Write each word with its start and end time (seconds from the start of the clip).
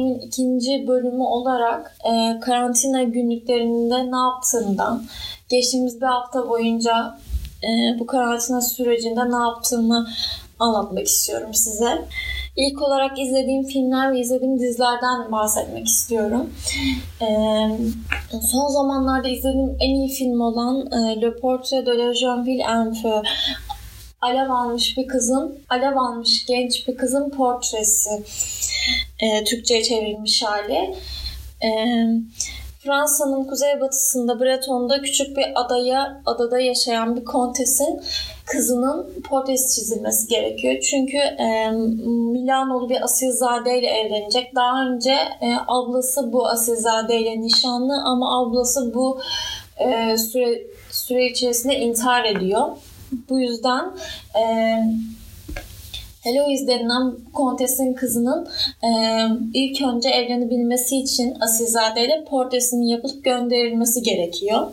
filmin 0.00 0.18
ikinci 0.18 0.86
bölümü 0.88 1.22
olarak 1.22 1.96
e, 2.04 2.40
karantina 2.40 3.02
günlüklerinde 3.02 4.12
ne 4.12 4.16
yaptığımdan, 4.16 5.04
geçtiğimiz 5.48 6.00
bir 6.00 6.06
hafta 6.06 6.48
boyunca 6.48 7.18
e, 7.62 7.98
bu 7.98 8.06
karantina 8.06 8.60
sürecinde 8.60 9.30
ne 9.30 9.36
yaptığımı 9.36 10.08
anlatmak 10.58 11.06
istiyorum 11.06 11.54
size. 11.54 12.04
İlk 12.56 12.82
olarak 12.82 13.18
izlediğim 13.18 13.64
filmler 13.64 14.12
ve 14.12 14.20
izlediğim 14.20 14.60
dizilerden 14.60 15.32
bahsetmek 15.32 15.86
istiyorum. 15.86 16.50
Ee, 17.22 17.26
son 18.52 18.68
zamanlarda 18.68 19.28
izlediğim 19.28 19.76
en 19.80 19.94
iyi 19.94 20.08
film 20.08 20.40
olan 20.40 20.92
e, 20.92 21.20
Le 21.20 21.36
Portrait 21.36 21.86
de 21.86 21.98
la 21.98 22.14
Jeune 22.14 22.44
Fille 22.44 22.62
en 22.62 22.92
Feu 22.92 23.22
alev 24.20 24.50
almış 24.50 24.98
bir 24.98 25.08
kızın, 25.08 25.58
alev 25.68 25.96
almış 25.96 26.46
genç 26.46 26.88
bir 26.88 26.96
kızın 26.96 27.30
portresi. 27.30 28.10
E, 29.22 29.44
Türkçe'ye 29.44 29.82
çevrilmiş 29.82 30.42
hali. 30.42 30.94
E, 31.62 31.70
Fransa'nın 32.84 33.44
kuzeybatısında 33.44 34.40
Breton'da 34.40 35.02
küçük 35.02 35.36
bir 35.36 35.46
adaya 35.54 36.22
adada 36.26 36.60
yaşayan 36.60 37.16
bir 37.16 37.24
kontesin 37.24 38.00
kızının 38.46 39.22
portresi 39.28 39.74
çizilmesi 39.74 40.28
gerekiyor. 40.28 40.80
Çünkü 40.90 41.16
e, 41.16 41.70
Milanolu 42.32 42.90
bir 42.90 43.04
asilzade 43.04 43.78
ile 43.78 43.86
evlenecek. 43.86 44.54
Daha 44.54 44.86
önce 44.86 45.12
e, 45.40 45.56
ablası 45.68 46.32
bu 46.32 46.48
asilzade 46.48 47.18
ile 47.18 47.40
nişanlı 47.40 48.02
ama 48.04 48.42
ablası 48.42 48.94
bu 48.94 49.20
e, 49.78 50.18
süre 50.18 50.62
süre 50.90 51.26
içerisinde 51.26 51.76
intihar 51.76 52.24
ediyor. 52.24 52.68
Bu 53.28 53.40
yüzden 53.40 53.90
e, 54.40 54.74
Heloise 56.20 56.66
denilen 56.66 57.12
kontesin 57.32 57.94
kızının 57.94 58.48
e, 58.82 58.88
ilk 59.54 59.82
önce 59.82 60.08
evlenebilmesi 60.08 60.96
için 60.96 61.36
Asilzade 61.40 62.04
ile 62.04 62.24
portresinin 62.24 62.86
yapılıp 62.86 63.24
gönderilmesi 63.24 64.02
gerekiyor. 64.02 64.66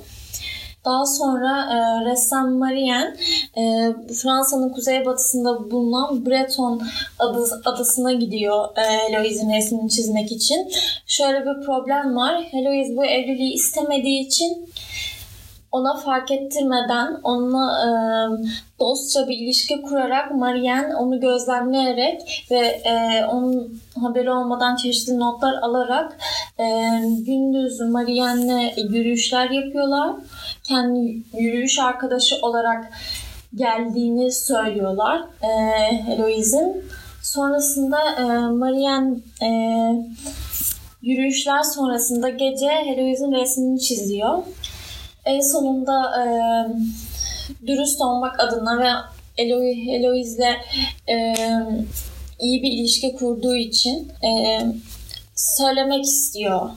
Daha 0.85 1.05
sonra 1.05 1.69
e, 1.73 2.05
ressam 2.05 2.53
Marien 2.53 3.17
e, 3.57 3.93
Fransa'nın 4.13 4.69
kuzeybatısında 4.69 5.71
bulunan 5.71 6.25
Breton 6.25 6.81
adı, 7.19 7.61
adasına 7.65 8.13
gidiyor 8.13 8.77
e, 8.77 8.81
Heloise'in 8.81 9.49
resmini 9.49 9.89
çizmek 9.89 10.31
için. 10.31 10.71
Şöyle 11.07 11.39
bir 11.39 11.65
problem 11.65 12.15
var. 12.15 12.43
Heloise 12.51 12.97
bu 12.97 13.05
evliliği 13.05 13.53
istemediği 13.53 14.27
için 14.27 14.69
ona 15.71 15.97
fark 15.97 16.31
ettirmeden 16.31 17.19
onunla 17.23 17.71
e, 17.85 17.89
dostça 18.79 19.27
bir 19.27 19.37
ilişki 19.37 19.81
kurarak 19.81 20.35
Marianne 20.35 20.95
onu 20.95 21.19
gözlemleyerek 21.19 22.47
ve 22.51 22.59
e, 22.65 23.25
onun 23.25 23.81
haberi 24.01 24.31
olmadan 24.31 24.75
çeşitli 24.75 25.19
notlar 25.19 25.53
alarak 25.61 26.17
e, 26.59 26.63
gündüz 27.25 27.79
Marianne'le 27.79 28.73
yürüyüşler 28.77 29.49
yapıyorlar. 29.49 30.15
Kendi 30.63 31.23
yürüyüş 31.37 31.79
arkadaşı 31.79 32.35
olarak 32.41 32.91
geldiğini 33.55 34.31
söylüyorlar 34.31 35.21
e, 35.43 35.47
Heloise'in. 36.05 36.83
Sonrasında 37.21 37.97
e, 38.19 38.23
Marianne 38.51 39.17
e, 39.41 39.49
yürüyüşler 41.01 41.63
sonrasında 41.63 42.29
gece 42.29 42.69
Heloise'in 42.69 43.31
resmini 43.31 43.79
çiziyor 43.79 44.43
en 45.27 45.41
sonunda 45.41 46.23
e, 46.23 46.27
dürüst 47.67 48.01
olmak 48.01 48.39
adına 48.39 48.79
ve 48.79 48.89
Elo 49.37 49.63
Eloise'le 49.63 50.55
e, 51.09 51.33
iyi 52.39 52.63
bir 52.63 52.71
ilişki 52.71 53.15
kurduğu 53.15 53.55
için 53.55 54.11
e, 54.23 54.61
söylemek 55.35 56.03
istiyor 56.03 56.69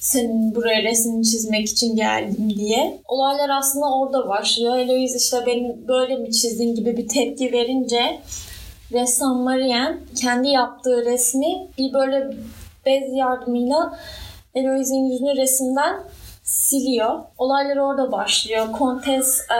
senin 0.00 0.54
buraya 0.54 0.82
resim 0.82 1.22
çizmek 1.22 1.68
için 1.68 1.96
geldim 1.96 2.50
diye. 2.56 3.00
Olaylar 3.08 3.50
aslında 3.58 3.94
orada 3.94 4.28
başlıyor. 4.28 4.76
Eloise 4.76 5.18
işte 5.18 5.36
benim 5.46 5.88
böyle 5.88 6.16
mi 6.16 6.32
çizdin 6.32 6.74
gibi 6.74 6.96
bir 6.96 7.08
tepki 7.08 7.52
verince 7.52 8.20
ressam 8.92 9.42
Marian 9.42 10.00
kendi 10.20 10.48
yaptığı 10.48 11.04
resmi 11.04 11.68
bir 11.78 11.92
böyle 11.92 12.36
bez 12.86 13.16
yardımıyla 13.16 13.98
Eloise'in 14.54 15.10
yüzünü 15.10 15.36
resimden 15.36 15.96
siliyor. 16.50 17.18
Olaylar 17.38 17.76
orada 17.76 18.12
başlıyor. 18.12 18.72
Kontes, 18.72 19.40
e, 19.40 19.58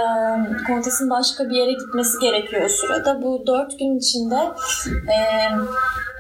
Kontes'in 0.67 1.11
başka 1.11 1.51
bir 1.51 1.57
yere 1.57 1.73
gitmesi 1.73 2.19
gerekiyor 2.19 2.63
o 2.65 2.69
sırada. 2.69 3.23
Bu 3.23 3.45
dört 3.47 3.79
gün 3.79 3.99
içinde 3.99 4.39
e, 5.09 5.17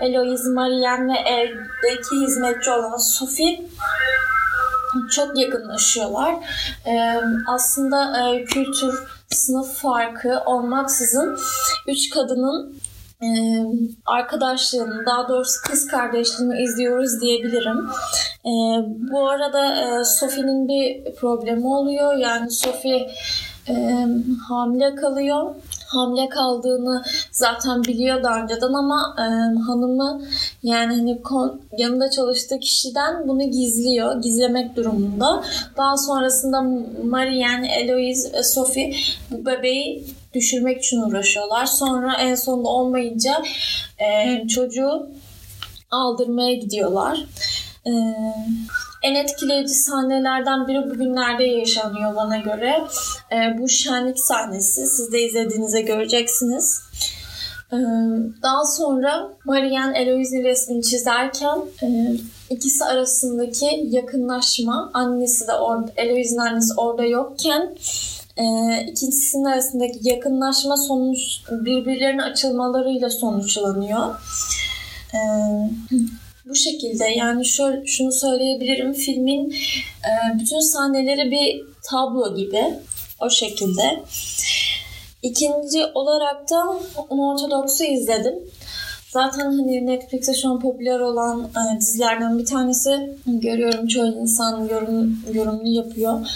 Eloise, 0.07 0.51
Marianne 0.51 1.13
ve 1.13 1.19
evdeki 1.19 2.17
hizmetçi 2.21 2.71
olan 2.71 2.97
Sophie 2.97 3.61
çok 5.11 5.39
yakınlaşıyorlar. 5.39 6.35
E, 6.87 7.21
aslında 7.49 8.29
e, 8.29 8.45
kültür, 8.45 9.03
sınıf 9.31 9.75
farkı 9.75 10.43
olmaksızın 10.47 11.39
üç 11.87 12.11
kadının 12.11 12.81
e, 13.23 13.29
arkadaşlığını, 14.07 15.07
daha 15.07 15.29
doğrusu 15.29 15.63
kız 15.69 15.87
kardeşliğini 15.87 16.63
izliyoruz 16.63 17.21
diyebilirim. 17.21 17.89
Bu 19.13 19.29
arada 19.29 19.75
e, 19.75 20.05
Sophie'nin 20.05 20.69
bir 20.69 21.15
problemi 21.15 21.67
oluyor. 21.67 22.17
Yani 22.17 22.51
Sophie 22.51 23.11
hamile 24.49 24.95
kalıyor. 24.95 25.55
Hamile 25.87 26.29
kaldığını 26.29 27.03
zaten 27.33 27.85
biliyor 27.85 28.23
daha 28.23 28.43
önceden 28.43 28.73
ama 28.73 29.17
e, 29.19 29.23
hanımı 29.61 30.23
yani 30.63 30.97
hani 30.97 31.23
kon, 31.23 31.61
yanında 31.79 32.11
çalıştığı 32.11 32.59
kişiden 32.59 33.29
bunu 33.29 33.43
gizliyor. 33.43 34.23
Gizlemek 34.23 34.77
durumunda. 34.77 35.45
Daha 35.77 35.97
sonrasında 35.97 36.63
Marianne, 37.05 37.75
Eloise 37.75 38.33
ve 38.33 38.43
Sophie 38.43 38.95
bu 39.31 39.47
bebeği 39.47 40.05
düşürmek 40.35 40.79
için 40.83 41.01
uğraşıyorlar. 41.01 41.67
Sonra 41.67 42.17
en 42.21 42.35
sonunda 42.35 42.69
olmayınca 42.69 43.43
e, 43.99 44.49
çocuğu 44.49 45.11
aldırmaya 45.91 46.55
gidiyorlar. 46.55 47.25
Ee, 47.87 47.91
en 49.03 49.15
etkileyici 49.15 49.75
sahnelerden 49.75 50.69
biri 50.69 50.91
bugünlerde 50.91 51.45
yaşanıyor 51.45 52.17
bana 52.17 52.37
göre. 52.37 52.85
Ee, 53.33 53.59
bu 53.59 53.69
şenlik 53.69 54.19
sahnesi. 54.19 54.87
Siz 54.87 55.13
de 55.13 55.23
izlediğinizde 55.23 55.81
göreceksiniz. 55.81 56.83
Ee, 57.73 57.77
daha 58.43 58.65
sonra 58.65 59.31
Marianne 59.45 59.99
Eloise'nin 59.99 60.45
resmini 60.45 60.83
çizerken 60.83 61.59
e, 61.83 61.87
ikisi 62.51 62.85
arasındaki 62.85 63.87
yakınlaşma, 63.91 64.91
annesi 64.95 65.49
de 65.49 65.53
orada, 65.53 65.93
Eloise'nin 65.97 66.41
annesi 66.41 66.75
orada 66.77 67.05
yokken 67.05 67.75
e, 68.37 68.45
ikisinin 68.87 69.45
arasındaki 69.45 69.99
yakınlaşma 70.03 70.77
sonuç 70.77 71.19
birbirlerine 71.51 72.23
açılmalarıyla 72.23 73.11
sonuçlanıyor. 73.11 74.15
E, 75.15 75.19
bu 76.47 76.55
şekilde 76.55 77.05
yani 77.05 77.47
şöyle, 77.47 77.87
şunu 77.87 78.13
söyleyebilirim 78.13 78.93
filmin 78.93 79.51
e, 79.51 80.39
bütün 80.41 80.61
sahneleri 80.61 81.31
bir 81.31 81.63
tablo 81.91 82.35
gibi 82.37 82.65
o 83.21 83.31
şekilde. 83.31 84.03
İkinci 85.23 85.87
olarak 85.95 86.51
da 86.51 86.81
Unortodoks'u 87.11 87.85
izledim. 87.85 88.35
Zaten 89.09 89.45
hani 89.45 89.87
Netflix'te 89.87 90.35
şu 90.35 90.49
an 90.49 90.61
popüler 90.61 91.01
olan 91.01 91.41
e, 91.45 91.81
dizilerden 91.81 92.39
bir 92.39 92.47
tanesi 92.47 93.17
görüyorum 93.27 93.87
çoğu 93.87 94.07
insan 94.07 94.69
yorum 94.69 95.19
yorumunu 95.35 95.69
yapıyor. 95.69 96.27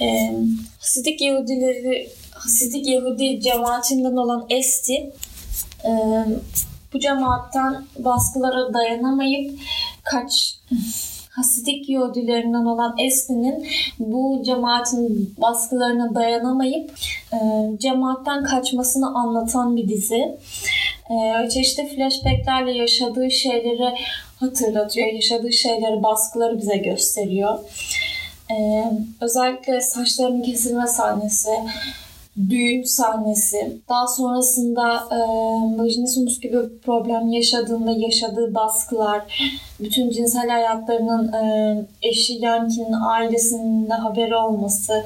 E, 0.00 0.34
Hasidik 0.78 1.20
Yahudileri 1.20 2.08
Hasidik 2.30 2.88
Yahudi 2.88 3.40
cemaatinden 3.40 4.16
olan 4.16 4.46
Esti 4.50 5.12
e, 5.84 5.90
bu 6.92 7.00
cemaatten 7.00 7.84
baskılara 7.98 8.74
dayanamayıp 8.74 9.60
kaç 10.04 10.58
Hasidik 11.30 11.88
Yahudilerinden 11.88 12.64
olan 12.64 12.94
Esli'nin 12.98 13.66
bu 13.98 14.42
cemaatin 14.44 15.34
baskılarına 15.38 16.14
dayanamayıp 16.14 16.90
e, 17.32 17.38
cemaatten 17.78 18.44
kaçmasını 18.44 19.18
anlatan 19.18 19.76
bir 19.76 19.88
dizi. 19.88 20.38
E, 21.10 21.48
çeşitli 21.48 21.86
flashbacklerle 21.86 22.72
yaşadığı 22.72 23.30
şeyleri 23.30 23.94
hatırlatıyor. 24.36 25.12
Yaşadığı 25.12 25.52
şeyleri, 25.52 26.02
baskıları 26.02 26.58
bize 26.58 26.76
gösteriyor. 26.76 27.58
E, 28.54 28.84
özellikle 29.20 29.80
saçlarının 29.80 30.42
kesilme 30.42 30.86
sahnesi, 30.86 31.50
düğün 32.50 32.82
sahnesi. 32.82 33.78
Daha 33.88 34.06
sonrasında 34.06 35.08
e, 35.10 35.18
vajinismus 35.78 36.40
gibi 36.40 36.58
problem 36.84 37.32
yaşadığında 37.32 37.90
yaşadığı 37.90 38.54
baskılar, 38.54 39.22
bütün 39.80 40.10
cinsel 40.10 40.48
hayatlarının 40.48 41.32
e, 41.32 41.86
eşi 42.02 42.32
Yankin'in 42.32 42.92
ailesinin 42.92 43.90
de 43.90 43.94
haberi 43.94 44.36
olması, 44.36 45.04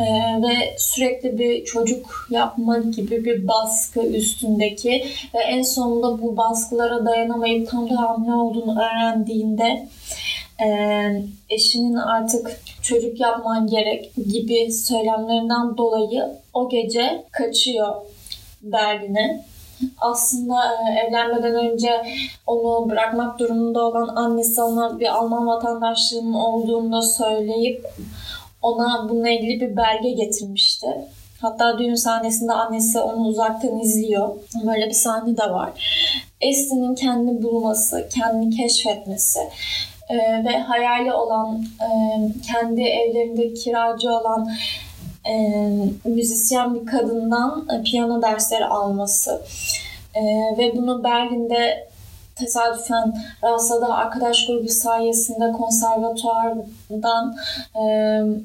e, 0.00 0.04
ve 0.42 0.74
sürekli 0.78 1.38
bir 1.38 1.64
çocuk 1.64 2.28
yapma 2.30 2.78
gibi 2.78 3.24
bir 3.24 3.48
baskı 3.48 4.02
üstündeki 4.02 5.04
ve 5.34 5.38
en 5.38 5.62
sonunda 5.62 6.22
bu 6.22 6.36
baskılara 6.36 7.06
dayanamayıp 7.06 7.70
tam 7.70 7.90
da 7.90 7.96
hamile 7.96 8.32
olduğunu 8.32 8.80
öğrendiğinde 8.80 9.88
e, 10.62 10.66
eşinin 11.50 11.94
artık 11.94 12.60
çocuk 12.82 13.20
yapman 13.20 13.66
gerek 13.66 14.12
gibi 14.32 14.72
söylemlerinden 14.72 15.76
dolayı 15.76 16.28
o 16.54 16.68
gece 16.68 17.24
kaçıyor 17.32 17.94
Berlin'e 18.62 19.44
aslında 20.00 20.54
e, 20.64 21.00
evlenmeden 21.00 21.54
önce 21.54 21.90
onu 22.46 22.90
bırakmak 22.90 23.38
durumunda 23.38 23.84
olan 23.84 24.16
annesi 24.16 24.62
ona 24.62 25.00
bir 25.00 25.06
Alman 25.06 25.46
vatandaşlığının 25.46 26.32
olduğunu 26.32 27.02
söyleyip 27.02 27.86
ona 28.62 29.08
bununla 29.08 29.30
ilgili 29.30 29.60
bir 29.60 29.76
belge 29.76 30.10
getirmişti. 30.10 30.86
Hatta 31.40 31.78
düğün 31.78 31.94
sahnesinde 31.94 32.52
annesi 32.52 33.00
onu 33.00 33.26
uzaktan 33.26 33.78
izliyor. 33.78 34.28
Böyle 34.66 34.86
bir 34.86 34.94
sahne 34.94 35.36
de 35.36 35.50
var. 35.50 35.70
Estin'in 36.40 36.94
kendini 36.94 37.42
bulması, 37.42 38.08
kendini 38.14 38.56
keşfetmesi 38.56 39.40
e, 40.08 40.16
ve 40.44 40.58
hayali 40.58 41.12
olan, 41.12 41.62
e, 41.62 41.88
kendi 42.52 42.82
evlerinde 42.82 43.54
kiracı 43.54 44.12
olan 44.12 44.48
e, 45.26 45.34
müzisyen 46.04 46.74
bir 46.74 46.86
kadından 46.86 47.68
e, 47.72 47.82
piyano 47.82 48.22
dersleri 48.22 48.64
alması. 48.64 49.42
E, 50.14 50.22
ve 50.58 50.76
bunu 50.76 51.04
Berlin'de 51.04 51.88
tesadüfen 52.36 53.14
rastladığı 53.44 53.92
arkadaş 53.92 54.46
grubu 54.46 54.68
sayesinde 54.68 55.52
konservatuardan 55.52 57.36
e, 57.76 57.82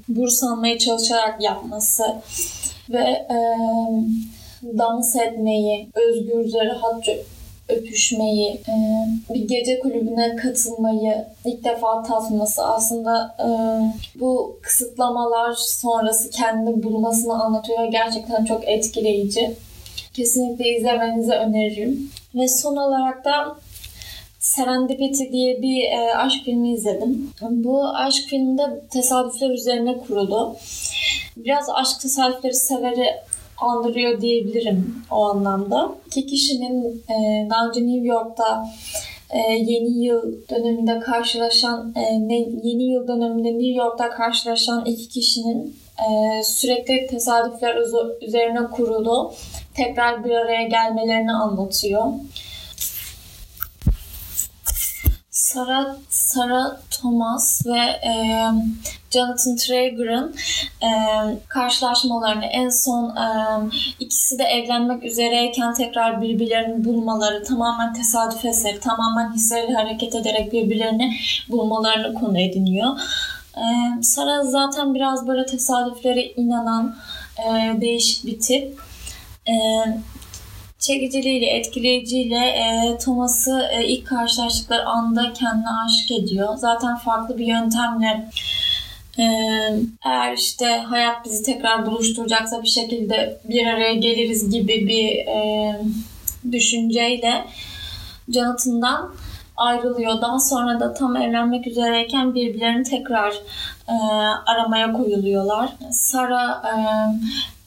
burs 0.08 0.44
almaya 0.44 0.78
çalışarak 0.78 1.42
yapması 1.42 2.04
ve 2.90 3.04
e, 3.30 3.56
dans 4.78 5.16
etmeyi, 5.16 5.90
özgürce 5.96 6.66
rahatça 6.66 7.12
öpüşmeyi, 7.70 8.50
e, 8.50 8.74
bir 9.34 9.48
gece 9.48 9.80
kulübüne 9.80 10.36
katılmayı 10.36 11.26
ilk 11.46 11.64
defa 11.64 12.04
tatması 12.04 12.66
aslında 12.66 13.36
e, 13.40 13.48
bu 14.20 14.60
kısıtlamalar 14.62 15.54
sonrası 15.54 16.30
kendini 16.30 16.84
bulmasını 16.84 17.44
anlatıyor. 17.44 17.92
Gerçekten 17.92 18.46
çok 18.46 18.68
etkileyici. 18.68 19.56
Kesinlikle 20.14 20.78
izlemenizi 20.78 21.32
öneririm. 21.32 22.12
Ve 22.36 22.48
son 22.48 22.76
olarak 22.76 23.26
da 23.26 23.56
Serendipity 24.40 25.24
diye 25.32 25.62
bir 25.62 25.84
e, 25.84 26.16
aşk 26.16 26.44
filmi 26.46 26.74
izledim. 26.74 27.32
Bu 27.42 27.88
aşk 27.88 28.24
filminde 28.28 28.82
tesadüfler 28.90 29.50
üzerine 29.50 29.98
kurulu. 29.98 30.56
Biraz 31.38 31.70
aşk 31.70 32.02
tesadüfleri 32.02 32.54
severi 32.54 33.06
andırıyor 33.62 34.22
diyebilirim 34.22 34.96
o 35.12 35.26
anlamda. 35.26 35.92
İki 36.08 36.26
kişinin 36.26 37.04
e, 37.10 37.48
daha 37.50 37.68
önce 37.68 37.88
New 37.88 38.08
York'ta 38.08 38.66
e, 39.30 39.38
yeni 39.54 40.06
yıl 40.06 40.50
döneminde 40.50 41.00
karşılaşan, 41.00 41.94
e, 41.96 42.02
yeni 42.64 42.84
yıl 42.84 43.08
döneminde 43.08 43.54
New 43.54 43.74
York'ta 43.74 44.10
karşılaşan 44.10 44.86
iki 44.86 45.10
kişinin 45.10 45.76
e, 46.00 46.44
sürekli 46.44 47.08
tesadüfler 47.08 47.76
üzerine 48.22 48.68
kurulu 48.68 49.34
tekrar 49.74 50.26
bir 50.26 50.32
araya 50.32 50.64
gelmelerini 50.64 51.32
anlatıyor. 51.32 52.06
Sarah, 55.54 55.96
Sarah 56.10 56.78
Thomas 56.92 57.66
ve 57.66 57.80
e, 57.80 58.12
Jonathan 59.12 59.56
Traeger'ın 59.56 60.36
e, 60.84 60.90
karşılaşmalarını 61.48 62.46
en 62.46 62.70
son 62.70 63.16
e, 63.16 63.26
ikisi 64.00 64.40
de 64.40 64.44
evlenmek 64.44 65.04
üzereyken 65.04 65.74
tekrar 65.74 66.22
birbirlerini 66.22 66.86
bulmaları 66.86 67.44
tamamen 67.44 67.94
tesadüf 67.94 68.46
eseri, 68.46 68.80
tamamen 68.80 69.34
hisleriyle 69.34 69.74
hareket 69.74 70.16
ederek 70.16 70.54
birbirlerini 70.54 71.16
bulmalarını 71.50 72.14
konu 72.14 72.40
ediniyor. 72.40 73.00
E, 73.58 73.64
Sarah 74.04 74.44
zaten 74.44 74.96
biraz 74.96 75.28
böyle 75.28 75.46
tesadüflere 75.46 76.24
inanan 76.24 76.96
e, 77.38 77.82
değişik 77.82 78.26
bir 78.26 78.40
tip. 78.40 78.80
E, 79.48 79.54
çekiciliğiyle, 80.80 81.46
etkileyiciyle 81.46 82.46
e, 82.46 82.98
Thomas'ı 82.98 83.70
e, 83.72 83.88
ilk 83.88 84.08
karşılaştıkları 84.08 84.86
anda 84.86 85.34
kendine 85.34 85.70
aşık 85.86 86.12
ediyor. 86.12 86.56
Zaten 86.58 86.98
farklı 86.98 87.38
bir 87.38 87.46
yöntemle 87.46 88.30
e, 89.20 89.24
eğer 90.06 90.34
işte 90.34 90.66
hayat 90.66 91.26
bizi 91.26 91.44
tekrar 91.44 91.86
buluşturacaksa 91.86 92.64
bir 92.64 92.68
şekilde 92.68 93.40
bir 93.44 93.68
araya 93.68 93.94
geliriz 93.94 94.50
gibi 94.52 94.88
bir 94.88 95.08
e, 95.28 95.82
düşünceyle 96.52 97.46
Jonathan'dan 98.30 99.12
ayrılıyor. 99.58 100.22
Daha 100.22 100.40
sonra 100.40 100.80
da 100.80 100.94
tam 100.94 101.16
evlenmek 101.16 101.68
üzereyken 101.68 102.36
birbirlerini 102.36 102.84
tekrar 102.84 103.34
e, 103.88 103.94
aramaya 104.46 104.94
koyuluyorlar. 104.94 105.70
Sara 105.92 106.62
e, 106.66 106.74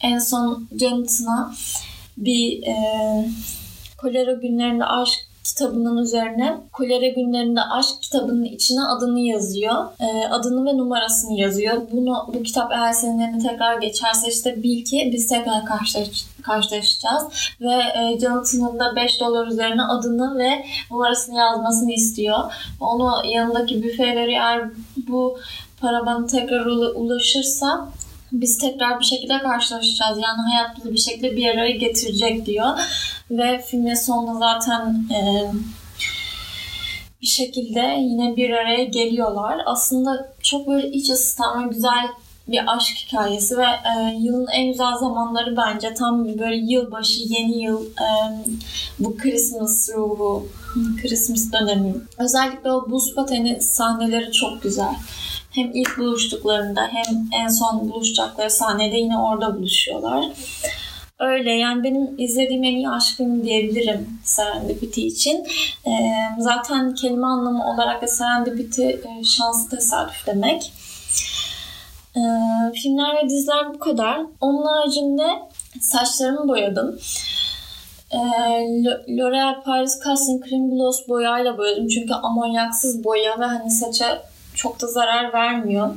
en 0.07 0.19
son 0.19 0.67
Jonathan'a 0.79 1.53
bir 2.17 2.63
e, 2.67 2.75
kolera 3.97 4.31
günlerinde 4.33 4.85
aşk 4.85 5.19
kitabının 5.43 5.97
üzerine 5.97 6.57
kolera 6.73 7.07
günlerinde 7.07 7.61
aşk 7.61 8.01
kitabının 8.01 8.43
içine 8.43 8.81
adını 8.83 9.19
yazıyor. 9.19 9.85
E, 9.99 10.27
adını 10.27 10.65
ve 10.65 10.77
numarasını 10.77 11.39
yazıyor. 11.39 11.81
Bunu 11.91 12.29
bu 12.33 12.43
kitap 12.43 12.71
eğer 12.71 12.93
senin 12.93 13.39
tekrar 13.39 13.81
geçerse 13.81 14.29
işte 14.29 14.63
bil 14.63 14.85
ki 14.85 15.09
biz 15.13 15.27
tekrar 15.27 15.65
karşılaş, 15.65 16.25
karşılaşacağız. 16.41 17.23
Ve 17.61 17.73
e, 17.73 18.19
Jonathan'ın 18.19 18.79
da 18.79 18.95
5 18.95 19.19
dolar 19.19 19.47
üzerine 19.47 19.83
adını 19.83 20.37
ve 20.37 20.65
numarasını 20.91 21.35
yazmasını 21.35 21.91
istiyor. 21.91 22.39
Onu 22.79 23.25
yanındaki 23.25 23.83
büfe 23.83 24.15
veriyor. 24.15 24.41
Eğer 24.41 24.69
bu 25.09 25.37
para 25.81 26.05
bana 26.05 26.27
tekrar 26.27 26.65
ulaşırsa 26.95 27.89
biz 28.33 28.57
tekrar 28.57 28.99
bir 28.99 29.05
şekilde 29.05 29.39
karşılaşacağız. 29.39 30.19
Yani 30.23 30.41
hayat 30.51 30.77
bizi 30.77 30.93
bir 30.93 30.99
şekilde 30.99 31.37
bir 31.37 31.47
araya 31.47 31.71
getirecek 31.71 32.45
diyor. 32.45 32.79
Ve 33.31 33.61
filmin 33.61 33.93
sonunda 33.93 34.39
zaten 34.39 35.05
e, 35.15 35.51
bir 37.21 37.27
şekilde 37.27 37.95
yine 37.99 38.35
bir 38.35 38.49
araya 38.49 38.83
geliyorlar. 38.83 39.61
Aslında 39.65 40.33
çok 40.41 40.67
böyle 40.67 40.91
iç 40.91 41.09
ısıtan 41.09 41.63
ve 41.63 41.73
güzel 41.73 42.07
bir 42.47 42.75
aşk 42.75 42.97
hikayesi 42.97 43.57
ve 43.57 43.65
e, 43.65 44.15
yılın 44.19 44.47
en 44.53 44.71
güzel 44.71 44.95
zamanları 44.99 45.57
bence 45.57 45.93
tam 45.93 46.25
böyle 46.25 46.55
yılbaşı, 46.55 47.21
yeni 47.25 47.63
yıl, 47.63 47.85
e, 47.85 48.07
bu 48.99 49.17
Christmas 49.17 49.89
ruhu, 49.95 50.47
Christmas 51.01 51.51
dönemi. 51.53 51.93
Özellikle 52.17 52.71
o 52.71 52.89
buz 52.89 53.15
pateni 53.15 53.61
sahneleri 53.61 54.31
çok 54.31 54.63
güzel 54.63 54.95
hem 55.55 55.71
ilk 55.73 55.97
buluştuklarında 55.97 56.81
hem 56.81 57.27
en 57.43 57.47
son 57.47 57.89
buluşacakları 57.89 58.51
sahnede 58.51 58.97
yine 58.97 59.17
orada 59.17 59.57
buluşuyorlar. 59.57 60.25
Öyle 61.19 61.51
yani 61.51 61.83
benim 61.83 62.19
izlediğim 62.19 62.63
en 62.63 62.75
iyi 62.75 62.89
aşk 62.89 63.17
filmi 63.17 63.43
diyebilirim 63.43 64.19
Serendipity 64.23 65.07
için. 65.07 65.47
Ee, 65.87 65.91
zaten 66.39 66.95
kelime 66.95 67.27
anlamı 67.27 67.73
olarak 67.73 68.01
da 68.01 68.07
Serendipity 68.07 68.89
e, 68.89 69.23
şanslı 69.37 69.69
tesadüf 69.69 70.27
demek. 70.27 70.73
Ee, 72.15 72.19
filmler 72.73 73.23
ve 73.23 73.29
diziler 73.29 73.73
bu 73.73 73.79
kadar. 73.79 74.21
Onun 74.41 74.65
haricinde 74.65 75.27
saçlarımı 75.81 76.47
boyadım. 76.47 76.99
Ee, 78.11 78.17
L'Oreal 79.17 79.63
Paris 79.63 79.99
Casting 80.05 80.45
Cream 80.49 80.69
Gloss 80.69 81.07
boyayla 81.07 81.57
boyadım. 81.57 81.87
Çünkü 81.87 82.13
amonyaksız 82.13 83.03
boya 83.03 83.39
ve 83.39 83.45
hani 83.45 83.71
saça 83.71 84.32
çok 84.55 84.81
da 84.81 84.87
zarar 84.87 85.33
vermiyor. 85.33 85.89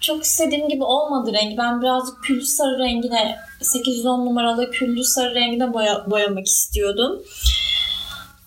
Çok 0.00 0.24
istediğim 0.24 0.68
gibi 0.68 0.84
olmadı 0.84 1.32
rengi. 1.32 1.56
Ben 1.56 1.82
birazcık 1.82 2.22
küllü 2.22 2.46
sarı 2.46 2.78
rengine 2.78 3.36
810 3.60 4.26
numaralı 4.26 4.70
küllü 4.70 5.04
sarı 5.04 5.34
rengine 5.34 5.72
boya, 5.74 6.10
boyamak 6.10 6.46
istiyordum. 6.46 7.22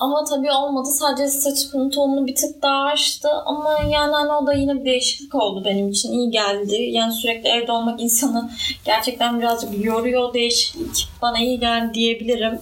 Ama 0.02 0.24
tabii 0.24 0.52
olmadı. 0.52 0.90
Sadece 0.90 1.28
saçımın 1.28 1.90
tonunu 1.90 2.28
bir 2.28 2.36
tık 2.36 2.62
daha 2.62 2.84
açtı. 2.84 3.30
Ama 3.46 3.80
yani 3.90 4.12
hani 4.12 4.32
o 4.32 4.48
da 4.48 4.54
yine 4.54 4.76
bir 4.76 4.86
değişiklik 4.86 5.36
oldu 5.36 5.66
benim 5.66 5.90
için. 5.90 6.12
İyi 6.12 6.32
geldi. 6.32 6.76
Yani 6.76 7.14
sürekli 7.14 7.50
evde 7.50 7.72
olmak 7.72 8.02
insanı 8.02 8.52
gerçekten 8.86 9.40
birazcık 9.40 9.86
yoruyor. 9.86 10.34
Değişiklik 10.34 11.08
bana 11.22 11.40
iyi 11.40 11.60
geldi 11.60 11.94
diyebilirim. 11.94 12.60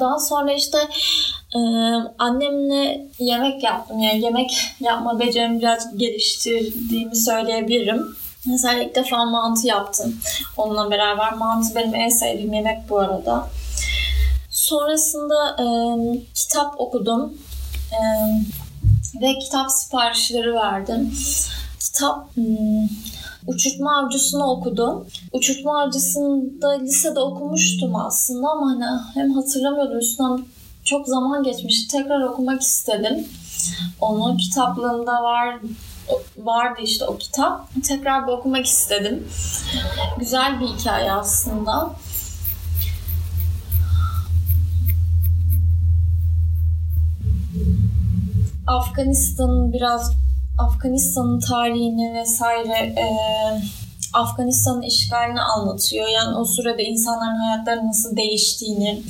Daha 0.00 0.18
sonra 0.18 0.52
işte 0.52 0.78
ee, 1.54 1.58
annemle 2.18 3.06
yemek 3.18 3.62
yaptım. 3.62 3.98
Yani 3.98 4.24
yemek 4.24 4.56
yapma 4.80 5.20
becerimi 5.20 5.58
biraz 5.58 5.98
geliştirdiğimi 5.98 7.16
söyleyebilirim. 7.16 8.16
Mesela 8.46 8.82
ilk 8.82 8.94
defa 8.94 9.24
mantı 9.24 9.66
yaptım 9.66 10.16
onunla 10.56 10.90
beraber. 10.90 11.32
Mantı 11.32 11.74
benim 11.74 11.94
en 11.94 12.08
sevdiğim 12.08 12.52
yemek 12.52 12.90
bu 12.90 12.98
arada. 12.98 13.48
Sonrasında 14.50 15.56
e, 15.62 15.66
kitap 16.34 16.80
okudum. 16.80 17.38
E, 17.92 18.00
ve 19.20 19.38
kitap 19.38 19.70
siparişleri 19.70 20.54
verdim 20.54 21.12
kitap 21.94 22.36
hmm, 22.36 22.88
Uçurtma 23.46 23.98
Avcısı'nı 23.98 24.50
okudum. 24.50 25.06
Uçurtma 25.32 25.82
Avcısı'nı 25.82 26.62
da 26.62 26.70
lisede 26.70 27.20
okumuştum 27.20 27.96
aslında 27.96 28.48
ama 28.48 28.70
hani 28.70 29.00
hem 29.14 29.30
hatırlamıyordum 29.30 29.98
üstünden 29.98 30.44
çok 30.84 31.08
zaman 31.08 31.42
geçmişti. 31.42 31.96
Tekrar 31.96 32.20
okumak 32.20 32.62
istedim. 32.62 33.28
Onun 34.00 34.36
kitaplığında 34.36 35.22
var 35.22 35.58
vardı 36.38 36.80
işte 36.82 37.04
o 37.04 37.18
kitap. 37.18 37.68
Tekrar 37.84 38.26
bir 38.26 38.32
okumak 38.32 38.66
istedim. 38.66 39.28
Güzel 40.18 40.60
bir 40.60 40.66
hikaye 40.66 41.12
aslında. 41.12 41.90
Afganistan'ın 48.66 49.72
biraz 49.72 50.12
Afganistan'ın 50.58 51.40
tarihini 51.40 52.14
vesaire 52.14 52.94
e, 52.98 53.06
Afganistan'ın 54.12 54.82
işgalini 54.82 55.40
anlatıyor. 55.40 56.08
Yani 56.08 56.36
o 56.36 56.44
sırada 56.44 56.82
insanların 56.82 57.36
hayatları 57.36 57.86
nasıl 57.86 58.16
değiştiğini, 58.16 59.02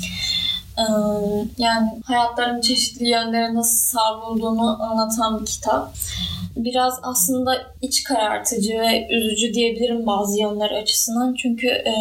yani 1.58 2.00
hayatların 2.04 2.60
çeşitli 2.60 3.08
yönleri 3.08 3.54
nasıl 3.54 3.98
savrulduğunu 3.98 4.82
anlatan 4.82 5.40
bir 5.40 5.46
kitap. 5.46 5.94
Biraz 6.56 6.98
aslında 7.02 7.62
iç 7.82 8.04
karartıcı 8.04 8.78
ve 8.78 9.08
üzücü 9.10 9.54
diyebilirim 9.54 10.06
bazı 10.06 10.40
yönler 10.40 10.70
açısından. 10.70 11.34
Çünkü 11.34 11.68
e, 11.68 11.94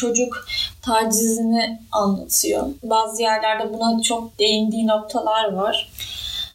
çocuk 0.00 0.46
tacizini 0.82 1.80
anlatıyor. 1.92 2.66
Bazı 2.82 3.22
yerlerde 3.22 3.74
buna 3.74 4.02
çok 4.02 4.38
değindiği 4.38 4.86
noktalar 4.86 5.52
var. 5.52 5.92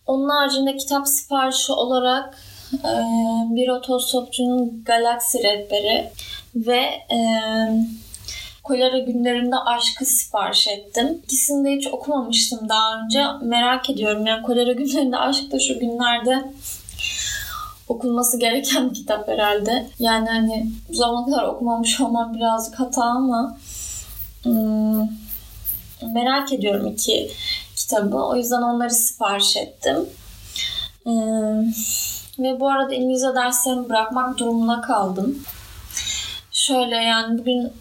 Onun 0.08 0.30
haricinde 0.30 0.78
kitap 0.78 1.08
siparişi 1.08 1.72
olarak 1.72 2.38
e, 2.74 2.94
bir 3.56 3.70
otostopçunun 3.70 4.84
galaksi 4.86 5.44
rehberi 5.44 6.10
ve 6.56 6.82
e, 7.12 7.20
Kolera 8.66 9.00
günlerinde 9.00 9.56
aşkı 9.56 10.06
sipariş 10.06 10.68
ettim. 10.68 11.22
İkisini 11.24 11.66
de 11.66 11.76
hiç 11.76 11.88
okumamıştım 11.88 12.70
daha 12.70 13.02
önce. 13.02 13.26
Merak 13.42 13.90
ediyorum 13.90 14.26
yani 14.26 14.42
kolera 14.42 14.72
günlerinde 14.72 15.18
aşk 15.18 15.52
da 15.52 15.60
şu 15.60 15.80
günlerde 15.80 16.52
okunması 17.88 18.40
gereken 18.40 18.90
bir 18.90 18.96
kitap 18.96 19.28
herhalde. 19.28 19.88
Yani 20.00 20.30
hani 20.30 20.70
bu 20.90 20.94
zamana 20.94 21.26
kadar 21.26 21.44
okumamış 21.44 22.02
olmam 22.02 22.34
birazcık 22.34 22.80
hata 22.80 23.04
ama 23.04 23.58
hmm, 24.44 25.08
merak 26.14 26.54
ediyorum 26.54 26.88
iki 26.88 27.32
kitabı. 27.76 28.18
O 28.18 28.36
yüzden 28.36 28.62
onları 28.62 28.94
sipariş 28.94 29.58
ettim. 29.58 30.10
Ee, 31.08 31.12
ve 32.40 32.60
bu 32.60 32.70
arada 32.70 32.94
İngilizce 32.94 33.36
derslerimi 33.36 33.90
bırakmak 33.90 34.38
durumunda 34.38 34.82
kaldım. 34.82 35.44
Şöyle 36.52 36.96
yani 36.96 37.40
bugün 37.40 37.72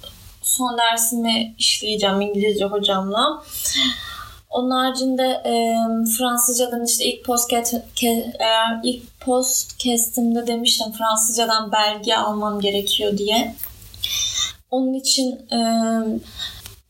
son 0.44 0.78
dersimi 0.78 1.54
işleyeceğim 1.58 2.20
İngilizce 2.20 2.64
hocamla. 2.64 3.42
Onun 4.50 4.70
haricinde 4.70 5.22
e, 5.22 5.52
Fransızcadan 6.18 6.84
işte 6.84 7.04
ilk 7.04 7.24
podcast 7.24 7.74
eğer 8.38 8.80
ilk 8.82 9.20
podcast'imde 9.20 10.46
demiştim 10.46 10.92
Fransızcadan 10.92 11.72
belge 11.72 12.14
almam 12.14 12.60
gerekiyor 12.60 13.18
diye. 13.18 13.54
Onun 14.70 14.94
için 14.94 15.32
e, 15.52 15.58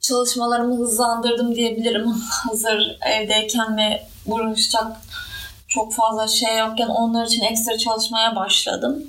çalışmalarımı 0.01 0.77
hızlandırdım 0.79 1.55
diyebilirim. 1.55 2.11
Hazır 2.31 2.99
evdeyken 3.07 3.77
ve 3.77 4.07
uğraşacak 4.27 4.87
çok 5.69 5.93
fazla 5.93 6.29
şey 6.29 6.59
yokken 6.59 6.89
onlar 6.89 7.27
için 7.27 7.43
ekstra 7.43 7.79
çalışmaya 7.79 8.37
başladım. 8.37 9.05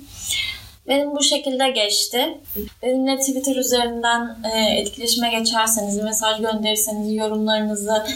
Benim 0.88 1.16
bu 1.16 1.22
şekilde 1.22 1.70
geçti. 1.70 2.38
Benimle 2.82 3.18
Twitter 3.18 3.56
üzerinden 3.56 4.36
e, 4.54 4.80
etkileşime 4.80 5.30
geçerseniz, 5.30 6.02
mesaj 6.02 6.40
gönderirseniz, 6.40 7.14
yorumlarınızı 7.14 8.06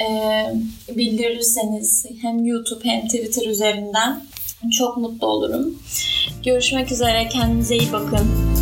e, 0.00 0.06
bildirirseniz 0.96 2.06
hem 2.22 2.46
YouTube 2.46 2.84
hem 2.84 3.06
Twitter 3.06 3.46
üzerinden 3.46 4.22
çok 4.78 4.96
mutlu 4.96 5.26
olurum. 5.26 5.82
Görüşmek 6.44 6.92
üzere. 6.92 7.28
Kendinize 7.28 7.76
iyi 7.76 7.92
bakın. 7.92 8.59